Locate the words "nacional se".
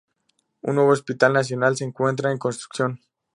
1.33-1.83